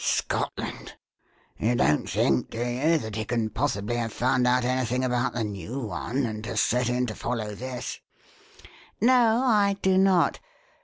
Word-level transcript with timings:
"Scotland! 0.03 0.93
You 1.59 1.75
don't 1.75 2.09
think, 2.09 2.49
do 2.49 2.57
you, 2.57 2.97
that 2.97 3.15
he 3.15 3.23
can 3.23 3.51
possibly 3.51 3.97
have 3.97 4.11
found 4.11 4.47
out 4.47 4.65
anything 4.65 5.03
about 5.03 5.33
the 5.33 5.43
new 5.43 5.77
one 5.79 6.25
and 6.25 6.43
has 6.47 6.59
set 6.59 6.89
in 6.89 7.05
to 7.05 7.13
follow 7.13 7.53
this?" 7.53 7.99
"No, 8.99 9.43
I 9.45 9.77
do 9.83 9.99
not. 9.99 10.39